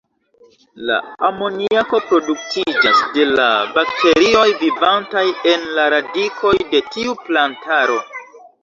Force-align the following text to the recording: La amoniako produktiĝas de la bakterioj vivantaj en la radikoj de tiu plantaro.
La 0.89 0.95
amoniako 1.27 1.99
produktiĝas 2.13 3.03
de 3.19 3.27
la 3.35 3.47
bakterioj 3.77 4.49
vivantaj 4.65 5.25
en 5.55 5.71
la 5.79 5.89
radikoj 5.99 6.57
de 6.75 6.87
tiu 6.97 7.17
plantaro. 7.31 8.03